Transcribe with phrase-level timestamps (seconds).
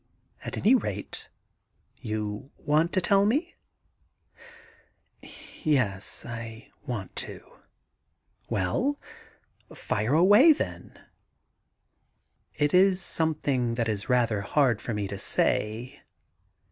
[0.43, 1.29] At any rate
[1.97, 3.53] you want to tell me?'
[4.75, 5.21] *
[5.63, 7.59] Yes, I want to.'
[8.05, 8.99] * Well,
[9.71, 10.99] j&re away then.''
[12.55, 16.01] It is something that is rather hard for me to say.